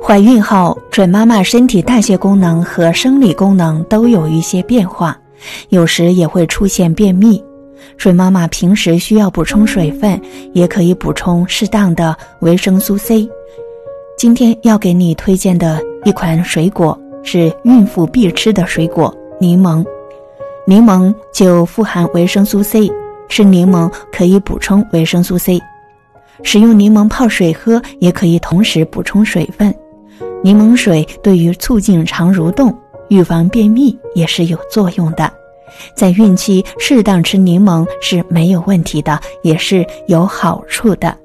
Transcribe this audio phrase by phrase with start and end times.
[0.00, 5.18] 怀孕后，准妈妈身体代谢功能和生理功能都有一些变化，
[5.68, 7.42] 有时也会出现便秘。
[7.96, 10.18] 准妈妈平时需要补充水分，
[10.52, 13.28] 也可以补充适当的维生素 C。
[14.16, 19.84] 今天要给你推荐的一款水果是孕妇必吃的水果——柠檬。
[20.66, 22.90] 柠檬就富含维生素 C，
[23.28, 25.60] 吃柠檬可以补充维生素 C。
[26.44, 29.74] 使用柠檬泡水喝，也可以同时补充水分。
[30.42, 32.76] 柠檬水对于促进肠蠕动、
[33.08, 35.30] 预防便秘也是有作用的。
[35.94, 41.16] 在孕期适当吃柠檬是没有问题的，也是有好处的。